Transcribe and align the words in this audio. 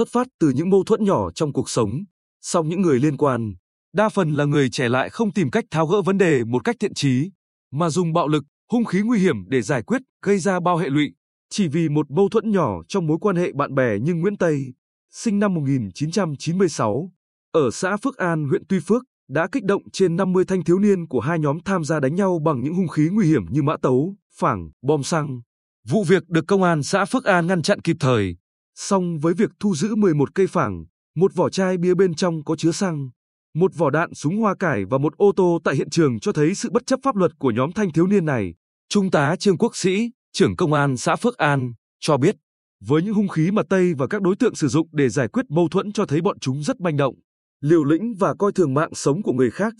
xuất 0.00 0.08
phát 0.08 0.26
từ 0.38 0.50
những 0.50 0.70
mâu 0.70 0.84
thuẫn 0.84 1.04
nhỏ 1.04 1.30
trong 1.30 1.52
cuộc 1.52 1.70
sống, 1.70 1.90
song 2.40 2.68
những 2.68 2.80
người 2.80 2.98
liên 2.98 3.16
quan, 3.16 3.54
đa 3.92 4.08
phần 4.08 4.32
là 4.32 4.44
người 4.44 4.70
trẻ 4.70 4.88
lại 4.88 5.10
không 5.10 5.32
tìm 5.32 5.50
cách 5.50 5.64
tháo 5.70 5.86
gỡ 5.86 6.02
vấn 6.02 6.18
đề 6.18 6.44
một 6.44 6.64
cách 6.64 6.76
thiện 6.80 6.94
trí, 6.94 7.30
mà 7.72 7.90
dùng 7.90 8.12
bạo 8.12 8.28
lực, 8.28 8.44
hung 8.72 8.84
khí 8.84 9.00
nguy 9.04 9.18
hiểm 9.18 9.48
để 9.48 9.62
giải 9.62 9.82
quyết, 9.82 10.02
gây 10.22 10.38
ra 10.38 10.60
bao 10.60 10.76
hệ 10.76 10.88
lụy. 10.88 11.12
Chỉ 11.50 11.68
vì 11.68 11.88
một 11.88 12.10
mâu 12.10 12.28
thuẫn 12.28 12.50
nhỏ 12.50 12.82
trong 12.88 13.06
mối 13.06 13.18
quan 13.20 13.36
hệ 13.36 13.52
bạn 13.52 13.74
bè 13.74 13.98
nhưng 14.02 14.20
Nguyễn 14.20 14.36
Tây, 14.36 14.64
sinh 15.10 15.38
năm 15.38 15.54
1996, 15.54 17.12
ở 17.52 17.70
xã 17.70 17.96
Phước 17.96 18.16
An, 18.16 18.48
huyện 18.48 18.62
Tuy 18.68 18.78
Phước, 18.80 19.02
đã 19.28 19.48
kích 19.52 19.64
động 19.64 19.82
trên 19.92 20.16
50 20.16 20.44
thanh 20.44 20.64
thiếu 20.64 20.78
niên 20.78 21.06
của 21.06 21.20
hai 21.20 21.38
nhóm 21.38 21.58
tham 21.64 21.84
gia 21.84 22.00
đánh 22.00 22.14
nhau 22.14 22.38
bằng 22.44 22.60
những 22.64 22.74
hung 22.74 22.88
khí 22.88 23.08
nguy 23.12 23.26
hiểm 23.26 23.42
như 23.50 23.62
mã 23.62 23.76
tấu, 23.82 24.16
phảng, 24.34 24.70
bom 24.82 25.02
xăng. 25.02 25.40
Vụ 25.88 26.04
việc 26.04 26.28
được 26.28 26.44
công 26.46 26.62
an 26.62 26.82
xã 26.82 27.04
Phước 27.04 27.24
An 27.24 27.46
ngăn 27.46 27.62
chặn 27.62 27.80
kịp 27.80 27.96
thời. 28.00 28.36
Song 28.82 29.18
với 29.18 29.34
việc 29.34 29.50
thu 29.60 29.74
giữ 29.74 29.94
11 29.94 30.34
cây 30.34 30.46
phảng, 30.46 30.84
một 31.16 31.34
vỏ 31.34 31.48
chai 31.48 31.76
bia 31.76 31.94
bên 31.94 32.14
trong 32.14 32.44
có 32.44 32.56
chứa 32.56 32.72
xăng, 32.72 33.10
một 33.54 33.74
vỏ 33.74 33.90
đạn 33.90 34.14
súng 34.14 34.36
hoa 34.36 34.54
cải 34.54 34.84
và 34.84 34.98
một 34.98 35.16
ô 35.16 35.32
tô 35.36 35.58
tại 35.64 35.74
hiện 35.76 35.90
trường 35.90 36.20
cho 36.20 36.32
thấy 36.32 36.54
sự 36.54 36.70
bất 36.70 36.86
chấp 36.86 37.00
pháp 37.02 37.16
luật 37.16 37.32
của 37.38 37.50
nhóm 37.50 37.72
thanh 37.72 37.92
thiếu 37.92 38.06
niên 38.06 38.24
này. 38.24 38.54
Trung 38.88 39.10
tá 39.10 39.36
Trương 39.36 39.58
Quốc 39.58 39.76
Sĩ, 39.76 40.10
trưởng 40.32 40.56
công 40.56 40.72
an 40.72 40.96
xã 40.96 41.16
Phước 41.16 41.36
An, 41.36 41.72
cho 42.00 42.16
biết, 42.16 42.36
với 42.80 43.02
những 43.02 43.14
hung 43.14 43.28
khí 43.28 43.50
mà 43.50 43.62
Tây 43.70 43.94
và 43.94 44.06
các 44.06 44.22
đối 44.22 44.36
tượng 44.36 44.54
sử 44.54 44.68
dụng 44.68 44.88
để 44.92 45.08
giải 45.08 45.28
quyết 45.28 45.46
mâu 45.48 45.68
thuẫn 45.68 45.92
cho 45.92 46.06
thấy 46.06 46.20
bọn 46.20 46.38
chúng 46.38 46.62
rất 46.62 46.80
manh 46.80 46.96
động, 46.96 47.14
liều 47.60 47.84
lĩnh 47.84 48.14
và 48.14 48.34
coi 48.34 48.52
thường 48.52 48.74
mạng 48.74 48.94
sống 48.94 49.22
của 49.22 49.32
người 49.32 49.50
khác. 49.50 49.74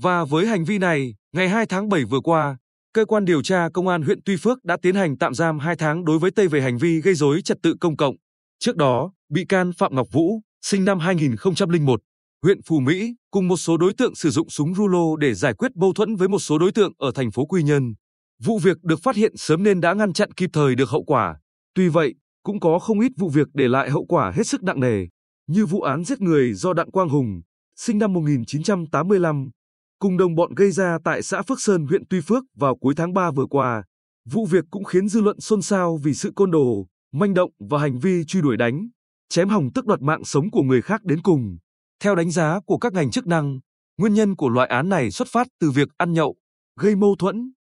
Và 0.00 0.24
với 0.24 0.46
hành 0.46 0.64
vi 0.64 0.78
này, 0.78 1.14
ngày 1.32 1.48
2 1.48 1.66
tháng 1.66 1.88
7 1.88 2.04
vừa 2.04 2.20
qua, 2.20 2.56
cơ 2.92 3.04
quan 3.04 3.24
điều 3.24 3.42
tra 3.42 3.68
công 3.74 3.88
an 3.88 4.02
huyện 4.02 4.20
Tuy 4.24 4.36
Phước 4.36 4.64
đã 4.64 4.76
tiến 4.82 4.94
hành 4.94 5.18
tạm 5.18 5.34
giam 5.34 5.58
2 5.58 5.76
tháng 5.76 6.04
đối 6.04 6.18
với 6.18 6.30
Tây 6.30 6.48
về 6.48 6.60
hành 6.60 6.78
vi 6.78 7.00
gây 7.00 7.14
rối 7.14 7.42
trật 7.42 7.58
tự 7.62 7.74
công 7.80 7.96
cộng. 7.96 8.16
Trước 8.58 8.76
đó, 8.76 9.12
bị 9.28 9.44
can 9.44 9.72
Phạm 9.72 9.94
Ngọc 9.94 10.08
Vũ, 10.12 10.40
sinh 10.62 10.84
năm 10.84 10.98
2001, 10.98 12.00
huyện 12.42 12.62
Phú 12.62 12.80
Mỹ, 12.80 13.14
cùng 13.30 13.48
một 13.48 13.56
số 13.56 13.76
đối 13.76 13.94
tượng 13.94 14.14
sử 14.14 14.30
dụng 14.30 14.50
súng 14.50 14.74
rulo 14.74 15.16
để 15.16 15.34
giải 15.34 15.54
quyết 15.54 15.76
mâu 15.76 15.92
thuẫn 15.92 16.16
với 16.16 16.28
một 16.28 16.38
số 16.38 16.58
đối 16.58 16.72
tượng 16.72 16.92
ở 16.98 17.12
thành 17.14 17.30
phố 17.30 17.46
Quy 17.46 17.62
Nhơn. 17.62 17.94
Vụ 18.42 18.58
việc 18.58 18.82
được 18.82 19.00
phát 19.02 19.16
hiện 19.16 19.32
sớm 19.36 19.62
nên 19.62 19.80
đã 19.80 19.94
ngăn 19.94 20.12
chặn 20.12 20.32
kịp 20.32 20.50
thời 20.52 20.74
được 20.74 20.88
hậu 20.90 21.04
quả. 21.04 21.36
Tuy 21.74 21.88
vậy, 21.88 22.14
cũng 22.42 22.60
có 22.60 22.78
không 22.78 23.00
ít 23.00 23.12
vụ 23.18 23.28
việc 23.28 23.48
để 23.54 23.68
lại 23.68 23.90
hậu 23.90 24.04
quả 24.04 24.30
hết 24.30 24.46
sức 24.46 24.62
nặng 24.62 24.80
nề, 24.80 25.06
như 25.46 25.66
vụ 25.66 25.80
án 25.80 26.04
giết 26.04 26.20
người 26.20 26.54
do 26.54 26.72
Đặng 26.72 26.90
Quang 26.90 27.08
Hùng, 27.08 27.40
sinh 27.76 27.98
năm 27.98 28.12
1985, 28.12 29.50
cùng 29.98 30.16
đồng 30.16 30.34
bọn 30.34 30.54
gây 30.54 30.70
ra 30.70 30.98
tại 31.04 31.22
xã 31.22 31.42
Phước 31.42 31.60
Sơn 31.60 31.86
huyện 31.86 32.02
Tuy 32.10 32.20
Phước 32.20 32.44
vào 32.56 32.76
cuối 32.76 32.94
tháng 32.96 33.12
3 33.12 33.30
vừa 33.30 33.46
qua. 33.46 33.84
Vụ 34.30 34.46
việc 34.46 34.64
cũng 34.70 34.84
khiến 34.84 35.08
dư 35.08 35.20
luận 35.20 35.40
xôn 35.40 35.62
xao 35.62 35.96
vì 35.96 36.14
sự 36.14 36.32
côn 36.36 36.50
đồ, 36.50 36.86
manh 37.14 37.34
động 37.34 37.50
và 37.70 37.78
hành 37.78 37.98
vi 37.98 38.24
truy 38.24 38.40
đuổi 38.40 38.56
đánh, 38.56 38.88
chém 39.28 39.48
hỏng 39.48 39.72
tức 39.74 39.86
đoạt 39.86 40.00
mạng 40.00 40.24
sống 40.24 40.50
của 40.50 40.62
người 40.62 40.82
khác 40.82 41.04
đến 41.04 41.22
cùng. 41.22 41.56
Theo 42.02 42.14
đánh 42.14 42.30
giá 42.30 42.60
của 42.66 42.78
các 42.78 42.92
ngành 42.92 43.10
chức 43.10 43.26
năng, 43.26 43.60
nguyên 43.98 44.14
nhân 44.14 44.36
của 44.36 44.48
loại 44.48 44.68
án 44.68 44.88
này 44.88 45.10
xuất 45.10 45.28
phát 45.28 45.46
từ 45.60 45.70
việc 45.70 45.88
ăn 45.96 46.12
nhậu, 46.12 46.36
gây 46.80 46.96
mâu 46.96 47.16
thuẫn, 47.18 47.52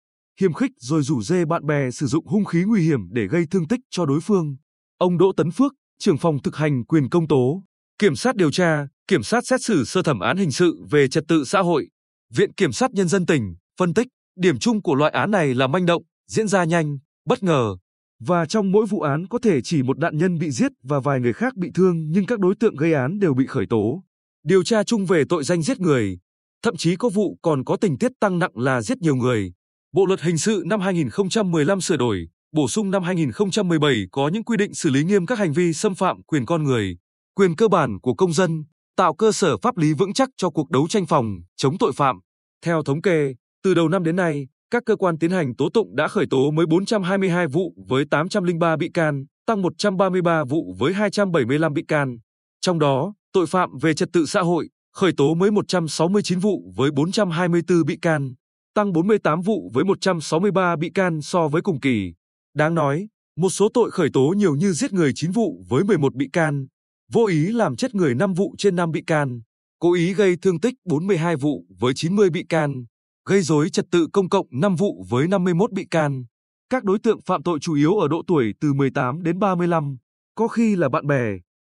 hiềm 0.40 0.52
khích 0.52 0.70
rồi 0.78 1.02
rủ 1.02 1.22
dê 1.22 1.44
bạn 1.44 1.66
bè 1.66 1.90
sử 1.90 2.06
dụng 2.06 2.26
hung 2.26 2.44
khí 2.44 2.64
nguy 2.66 2.82
hiểm 2.82 3.00
để 3.12 3.26
gây 3.26 3.46
thương 3.50 3.68
tích 3.68 3.80
cho 3.90 4.06
đối 4.06 4.20
phương. 4.20 4.56
Ông 4.98 5.18
Đỗ 5.18 5.32
Tấn 5.36 5.50
Phước, 5.50 5.72
trưởng 5.98 6.18
phòng 6.18 6.42
thực 6.42 6.56
hành 6.56 6.84
quyền 6.84 7.08
công 7.08 7.28
tố, 7.28 7.62
kiểm 7.98 8.16
sát 8.16 8.36
điều 8.36 8.50
tra, 8.50 8.86
kiểm 9.08 9.22
sát 9.22 9.46
xét 9.46 9.62
xử 9.62 9.84
sơ 9.84 10.02
thẩm 10.02 10.20
án 10.20 10.36
hình 10.36 10.52
sự 10.52 10.84
về 10.90 11.08
trật 11.08 11.24
tự 11.28 11.44
xã 11.44 11.60
hội, 11.60 11.88
Viện 12.34 12.52
Kiểm 12.52 12.72
sát 12.72 12.90
Nhân 12.90 13.08
dân 13.08 13.26
tỉnh, 13.26 13.54
phân 13.78 13.94
tích, 13.94 14.06
điểm 14.36 14.58
chung 14.58 14.82
của 14.82 14.94
loại 14.94 15.12
án 15.12 15.30
này 15.30 15.54
là 15.54 15.66
manh 15.66 15.86
động, 15.86 16.02
diễn 16.30 16.48
ra 16.48 16.64
nhanh, 16.64 16.98
bất 17.26 17.42
ngờ. 17.42 17.76
Và 18.26 18.46
trong 18.46 18.72
mỗi 18.72 18.86
vụ 18.86 19.00
án 19.00 19.26
có 19.26 19.38
thể 19.38 19.60
chỉ 19.60 19.82
một 19.82 19.98
nạn 19.98 20.18
nhân 20.18 20.38
bị 20.38 20.50
giết 20.50 20.72
và 20.82 21.00
vài 21.00 21.20
người 21.20 21.32
khác 21.32 21.56
bị 21.56 21.70
thương 21.74 22.10
nhưng 22.10 22.26
các 22.26 22.40
đối 22.40 22.54
tượng 22.54 22.76
gây 22.76 22.92
án 22.92 23.18
đều 23.18 23.34
bị 23.34 23.46
khởi 23.46 23.66
tố. 23.66 24.02
Điều 24.44 24.62
tra 24.62 24.84
chung 24.84 25.06
về 25.06 25.24
tội 25.28 25.44
danh 25.44 25.62
giết 25.62 25.80
người, 25.80 26.18
thậm 26.62 26.76
chí 26.76 26.96
có 26.96 27.08
vụ 27.08 27.38
còn 27.42 27.64
có 27.64 27.76
tình 27.76 27.98
tiết 27.98 28.12
tăng 28.20 28.38
nặng 28.38 28.50
là 28.54 28.82
giết 28.82 28.98
nhiều 28.98 29.16
người. 29.16 29.52
Bộ 29.92 30.06
luật 30.06 30.20
hình 30.20 30.38
sự 30.38 30.62
năm 30.66 30.80
2015 30.80 31.80
sửa 31.80 31.96
đổi, 31.96 32.28
bổ 32.52 32.68
sung 32.68 32.90
năm 32.90 33.02
2017 33.02 34.04
có 34.12 34.28
những 34.28 34.44
quy 34.44 34.56
định 34.56 34.74
xử 34.74 34.90
lý 34.90 35.04
nghiêm 35.04 35.26
các 35.26 35.38
hành 35.38 35.52
vi 35.52 35.72
xâm 35.72 35.94
phạm 35.94 36.22
quyền 36.22 36.46
con 36.46 36.64
người, 36.64 36.96
quyền 37.34 37.56
cơ 37.56 37.68
bản 37.68 38.00
của 38.00 38.14
công 38.14 38.32
dân, 38.32 38.64
tạo 38.96 39.14
cơ 39.14 39.32
sở 39.32 39.56
pháp 39.56 39.76
lý 39.76 39.92
vững 39.92 40.12
chắc 40.12 40.28
cho 40.36 40.50
cuộc 40.50 40.70
đấu 40.70 40.88
tranh 40.88 41.06
phòng 41.06 41.26
chống 41.56 41.78
tội 41.78 41.92
phạm. 41.96 42.20
Theo 42.64 42.82
thống 42.82 43.02
kê, 43.02 43.34
từ 43.62 43.74
đầu 43.74 43.88
năm 43.88 44.04
đến 44.04 44.16
nay, 44.16 44.48
các 44.72 44.82
cơ 44.86 44.96
quan 44.96 45.18
tiến 45.18 45.30
hành 45.30 45.54
tố 45.54 45.68
tụng 45.68 45.96
đã 45.96 46.08
khởi 46.08 46.26
tố 46.30 46.50
mới 46.50 46.66
422 46.66 47.46
vụ 47.46 47.74
với 47.88 48.04
803 48.10 48.76
bị 48.76 48.90
can, 48.94 49.24
tăng 49.46 49.62
133 49.62 50.44
vụ 50.44 50.74
với 50.78 50.92
275 50.92 51.74
bị 51.74 51.84
can. 51.88 52.18
Trong 52.60 52.78
đó, 52.78 53.14
tội 53.32 53.46
phạm 53.46 53.78
về 53.78 53.94
trật 53.94 54.08
tự 54.12 54.26
xã 54.26 54.40
hội 54.40 54.68
khởi 54.92 55.12
tố 55.16 55.34
mới 55.34 55.50
169 55.50 56.38
vụ 56.38 56.72
với 56.76 56.90
424 56.90 57.84
bị 57.86 57.96
can, 58.02 58.34
tăng 58.74 58.92
48 58.92 59.40
vụ 59.40 59.70
với 59.74 59.84
163 59.84 60.76
bị 60.76 60.90
can 60.94 61.22
so 61.22 61.48
với 61.48 61.62
cùng 61.62 61.80
kỳ. 61.80 62.12
Đáng 62.54 62.74
nói, 62.74 63.08
một 63.36 63.50
số 63.50 63.68
tội 63.74 63.90
khởi 63.90 64.08
tố 64.12 64.34
nhiều 64.36 64.54
như 64.54 64.72
giết 64.72 64.92
người 64.92 65.12
9 65.14 65.30
vụ 65.30 65.64
với 65.68 65.84
11 65.84 66.14
bị 66.14 66.28
can, 66.32 66.66
vô 67.12 67.26
ý 67.26 67.46
làm 67.52 67.76
chết 67.76 67.94
người 67.94 68.14
5 68.14 68.34
vụ 68.34 68.54
trên 68.58 68.76
5 68.76 68.92
bị 68.92 69.02
can, 69.06 69.40
cố 69.78 69.94
ý 69.94 70.14
gây 70.14 70.36
thương 70.42 70.60
tích 70.60 70.74
42 70.84 71.36
vụ 71.36 71.66
với 71.80 71.92
90 71.96 72.30
bị 72.30 72.44
can, 72.48 72.84
gây 73.26 73.42
rối 73.42 73.70
trật 73.70 73.84
tự 73.90 74.06
công 74.12 74.28
cộng 74.28 74.46
5 74.50 74.76
vụ 74.76 75.04
với 75.08 75.28
51 75.28 75.72
bị 75.72 75.86
can. 75.90 76.24
Các 76.70 76.84
đối 76.84 76.98
tượng 76.98 77.20
phạm 77.20 77.42
tội 77.42 77.58
chủ 77.60 77.74
yếu 77.74 77.96
ở 77.96 78.08
độ 78.08 78.22
tuổi 78.26 78.54
từ 78.60 78.72
18 78.72 79.22
đến 79.22 79.38
35, 79.38 79.96
có 80.34 80.48
khi 80.48 80.76
là 80.76 80.88
bạn 80.88 81.06
bè, 81.06 81.24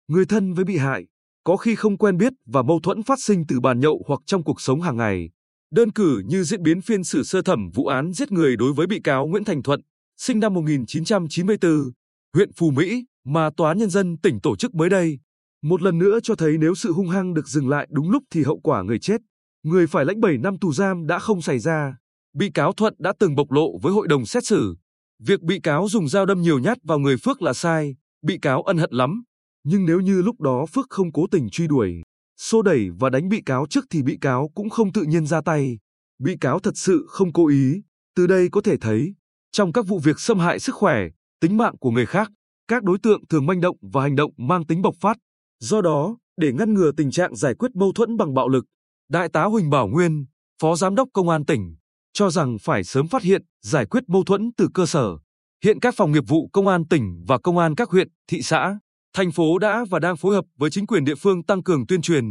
người 0.08 0.26
thân 0.26 0.54
với 0.54 0.66
bị 0.66 0.78
hại, 0.78 1.06
có 1.44 1.58
khi 1.58 1.76
không 1.76 1.98
quen 1.98 2.18
biết 2.18 2.34
và 2.46 2.62
mâu 2.62 2.80
thuẫn 2.80 3.04
phát 3.04 3.20
sinh 3.20 3.44
từ 3.48 3.60
bàn 3.60 3.80
nhậu 3.80 4.04
hoặc 4.08 4.20
trong 4.26 4.44
cuộc 4.44 4.62
sống 4.62 4.82
hàng 4.82 4.98
ngày. 4.98 5.30
Đơn 5.72 5.92
cử 5.92 6.22
như 6.26 6.44
diễn 6.44 6.64
biến 6.64 6.82
phiên 6.82 7.04
xử 7.04 7.24
sơ 7.24 7.42
thẩm 7.42 7.70
vụ 7.74 7.86
án 7.86 8.14
giết 8.14 8.32
người 8.32 8.56
đối 8.56 8.74
với 8.74 8.88
bị 8.88 9.00
cáo 9.04 9.28
Nguyễn 9.28 9.44
Thành 9.44 9.64
Thuận, 9.64 9.82
sinh 10.18 10.40
năm 10.40 10.54
1994, 10.54 11.92
huyện 12.34 12.52
Phú 12.54 12.72
Mỹ, 12.72 13.06
mà 13.26 13.50
Tòa 13.58 13.70
án 13.70 13.78
Nhân 13.78 13.90
dân 13.90 14.18
tỉnh 14.18 14.40
tổ 14.42 14.56
chức 14.56 14.76
mới 14.76 14.90
đây. 14.90 15.20
Một 15.64 15.82
lần 15.82 15.98
nữa 15.98 16.20
cho 16.24 16.36
thấy 16.36 16.58
nếu 16.58 16.76
sự 16.76 16.92
hung 16.92 17.10
hăng 17.10 17.34
được 17.34 17.48
dừng 17.48 17.70
lại 17.70 17.88
đúng 17.92 18.12
lúc 18.12 18.24
thì 18.32 18.44
hậu 18.44 18.60
quả 18.60 18.84
người 18.84 19.00
chết, 19.00 19.22
người 19.64 19.88
phải 19.88 20.06
lãnh 20.06 20.22
7 20.22 20.38
năm 20.38 20.58
tù 20.58 20.74
giam 20.74 21.08
đã 21.08 21.20
không 21.20 21.42
xảy 21.42 21.60
ra. 21.60 21.98
Bị 22.34 22.50
cáo 22.50 22.74
Thuận 22.74 22.94
đã 23.00 23.14
từng 23.20 23.36
bộc 23.36 23.52
lộ 23.52 23.78
với 23.78 23.94
hội 23.94 24.08
đồng 24.08 24.26
xét 24.26 24.46
xử. 24.46 24.76
Việc 25.20 25.42
bị 25.42 25.60
cáo 25.60 25.88
dùng 25.90 26.08
dao 26.08 26.26
đâm 26.26 26.42
nhiều 26.42 26.60
nhát 26.60 26.78
vào 26.84 27.00
người 27.00 27.18
Phước 27.18 27.42
là 27.42 27.54
sai, 27.54 27.96
bị 28.22 28.38
cáo 28.42 28.62
ân 28.62 28.78
hận 28.78 28.90
lắm. 28.92 29.24
Nhưng 29.64 29.86
nếu 29.86 30.00
như 30.00 30.22
lúc 30.22 30.42
đó 30.42 30.66
Phước 30.66 30.86
không 30.90 31.12
cố 31.12 31.28
tình 31.32 31.50
truy 31.50 31.68
đuổi, 31.68 32.02
xô 32.38 32.62
đẩy 32.62 32.90
và 33.00 33.10
đánh 33.10 33.30
bị 33.30 33.42
cáo 33.46 33.66
trước 33.70 33.86
thì 33.90 34.04
bị 34.04 34.18
cáo 34.22 34.50
cũng 34.56 34.70
không 34.70 34.92
tự 34.92 35.04
nhiên 35.04 35.26
ra 35.26 35.42
tay. 35.42 35.80
Bị 36.20 36.38
cáo 36.42 36.60
thật 36.60 36.78
sự 36.78 37.06
không 37.10 37.34
cố 37.34 37.48
ý. 37.48 37.82
Từ 38.16 38.28
đây 38.28 38.50
có 38.52 38.62
thể 38.62 38.78
thấy, 38.78 39.14
trong 39.52 39.74
các 39.74 39.88
vụ 39.88 40.00
việc 40.00 40.20
xâm 40.20 40.40
hại 40.40 40.60
sức 40.60 40.76
khỏe, 40.76 41.08
tính 41.42 41.58
mạng 41.58 41.78
của 41.78 41.92
người 41.92 42.06
khác, 42.06 42.32
các 42.68 42.84
đối 42.84 42.98
tượng 43.00 43.28
thường 43.28 43.46
manh 43.46 43.62
động 43.62 43.78
và 43.82 44.02
hành 44.02 44.16
động 44.16 44.32
mang 44.38 44.66
tính 44.66 44.82
bộc 44.82 44.96
phát. 45.02 45.18
Do 45.60 45.82
đó, 45.82 46.18
để 46.38 46.54
ngăn 46.54 46.74
ngừa 46.74 46.92
tình 46.98 47.12
trạng 47.12 47.36
giải 47.36 47.56
quyết 47.56 47.76
mâu 47.76 47.92
thuẫn 47.96 48.18
bằng 48.18 48.34
bạo 48.34 48.50
lực, 48.50 48.66
Đại 49.10 49.30
tá 49.30 49.44
Huỳnh 49.44 49.70
Bảo 49.70 49.88
Nguyên, 49.88 50.26
Phó 50.62 50.76
Giám 50.76 50.96
đốc 50.96 51.10
Công 51.14 51.30
an 51.30 51.46
tỉnh, 51.46 51.76
cho 52.14 52.30
rằng 52.30 52.58
phải 52.62 52.84
sớm 52.84 53.08
phát 53.08 53.24
hiện, 53.24 53.42
giải 53.62 53.86
quyết 53.86 54.04
mâu 54.08 54.24
thuẫn 54.24 54.50
từ 54.58 54.68
cơ 54.74 54.86
sở. 54.86 55.18
Hiện 55.64 55.80
các 55.80 55.94
phòng 55.98 56.12
nghiệp 56.12 56.24
vụ 56.28 56.50
Công 56.54 56.68
an 56.68 56.88
tỉnh 56.88 57.24
và 57.28 57.38
Công 57.40 57.58
an 57.58 57.76
các 57.76 57.90
huyện, 57.90 58.08
thị 58.28 58.42
xã, 58.42 58.80
thành 59.14 59.32
phố 59.32 59.58
đã 59.58 59.86
và 59.90 60.00
đang 60.00 60.18
phối 60.18 60.36
hợp 60.36 60.46
với 60.58 60.70
chính 60.70 60.88
quyền 60.88 61.06
địa 61.06 61.16
phương 61.16 61.44
tăng 61.44 61.64
cường 61.64 61.88
tuyên 61.88 62.02
truyền, 62.02 62.26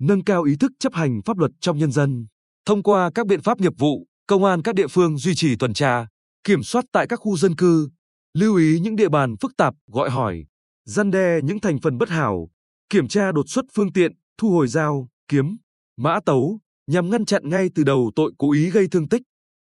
nâng 0.00 0.24
cao 0.24 0.42
ý 0.42 0.56
thức 0.56 0.72
chấp 0.78 0.94
hành 0.94 1.20
pháp 1.24 1.38
luật 1.38 1.50
trong 1.60 1.78
nhân 1.78 1.92
dân. 1.92 2.26
Thông 2.66 2.82
qua 2.82 3.10
các 3.14 3.26
biện 3.26 3.42
pháp 3.42 3.60
nghiệp 3.60 3.72
vụ, 3.78 4.06
Công 4.26 4.44
an 4.44 4.62
các 4.62 4.74
địa 4.74 4.88
phương 4.88 5.18
duy 5.18 5.34
trì 5.34 5.56
tuần 5.56 5.74
tra, 5.74 6.06
kiểm 6.44 6.62
soát 6.62 6.84
tại 6.92 7.06
các 7.06 7.16
khu 7.16 7.36
dân 7.36 7.56
cư, 7.56 7.88
lưu 8.34 8.56
ý 8.56 8.80
những 8.80 8.96
địa 8.96 9.08
bàn 9.08 9.34
phức 9.40 9.56
tạp, 9.56 9.74
gọi 9.86 10.10
hỏi, 10.10 10.44
gian 10.84 11.10
đe 11.10 11.40
những 11.42 11.60
thành 11.60 11.78
phần 11.82 11.98
bất 11.98 12.08
hảo, 12.08 12.48
kiểm 12.90 13.08
tra 13.08 13.32
đột 13.32 13.48
xuất 13.48 13.64
phương 13.74 13.92
tiện, 13.92 14.12
thu 14.38 14.50
hồi 14.50 14.68
dao, 14.68 15.08
kiếm, 15.28 15.56
mã 15.98 16.20
tấu, 16.20 16.60
nhằm 16.86 17.10
ngăn 17.10 17.24
chặn 17.24 17.48
ngay 17.48 17.68
từ 17.74 17.84
đầu 17.84 18.10
tội 18.16 18.32
cố 18.38 18.52
ý 18.52 18.70
gây 18.70 18.88
thương 18.88 19.08
tích, 19.08 19.22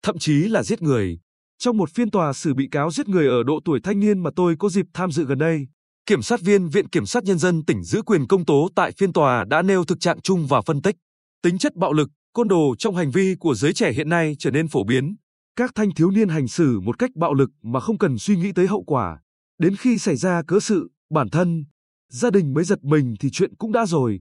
thậm 0.03 0.19
chí 0.19 0.49
là 0.49 0.63
giết 0.63 0.83
người. 0.83 1.19
Trong 1.59 1.77
một 1.77 1.91
phiên 1.91 2.11
tòa 2.11 2.33
xử 2.33 2.55
bị 2.55 2.69
cáo 2.71 2.91
giết 2.91 3.09
người 3.09 3.29
ở 3.29 3.43
độ 3.43 3.61
tuổi 3.65 3.81
thanh 3.83 4.01
niên 4.01 4.19
mà 4.19 4.31
tôi 4.37 4.57
có 4.59 4.69
dịp 4.69 4.87
tham 4.95 5.13
dự 5.13 5.25
gần 5.25 5.39
đây, 5.39 5.67
Kiểm 6.07 6.23
sát 6.23 6.41
viên 6.41 6.69
Viện 6.69 6.89
Kiểm 6.89 7.07
sát 7.07 7.25
Nhân 7.25 7.39
dân 7.39 7.65
tỉnh 7.65 7.83
giữ 7.85 8.03
quyền 8.03 8.27
công 8.27 8.45
tố 8.45 8.69
tại 8.75 8.93
phiên 8.93 9.13
tòa 9.13 9.45
đã 9.45 9.63
nêu 9.63 9.85
thực 9.85 10.01
trạng 10.01 10.21
chung 10.21 10.47
và 10.47 10.61
phân 10.61 10.83
tích. 10.83 10.97
Tính 11.43 11.59
chất 11.59 11.77
bạo 11.77 11.93
lực, 11.93 12.11
côn 12.33 12.49
đồ 12.49 12.75
trong 12.79 12.97
hành 12.97 13.11
vi 13.11 13.35
của 13.41 13.55
giới 13.55 13.73
trẻ 13.73 13.93
hiện 13.93 14.09
nay 14.09 14.37
trở 14.39 14.51
nên 14.51 14.69
phổ 14.69 14.85
biến. 14.85 15.17
Các 15.57 15.71
thanh 15.75 15.95
thiếu 15.95 16.11
niên 16.11 16.29
hành 16.29 16.49
xử 16.49 16.81
một 16.81 16.99
cách 16.99 17.11
bạo 17.15 17.35
lực 17.35 17.51
mà 17.63 17.81
không 17.81 17.99
cần 17.99 18.19
suy 18.19 18.37
nghĩ 18.37 18.53
tới 18.53 18.67
hậu 18.67 18.83
quả. 18.83 19.21
Đến 19.59 19.77
khi 19.77 19.99
xảy 19.99 20.17
ra 20.17 20.43
cớ 20.47 20.61
sự, 20.61 20.91
bản 21.11 21.31
thân, 21.31 21.65
gia 22.13 22.31
đình 22.31 22.55
mới 22.55 22.65
giật 22.65 22.85
mình 22.85 23.15
thì 23.21 23.31
chuyện 23.31 23.55
cũng 23.57 23.73
đã 23.73 23.87
rồi. 23.87 24.21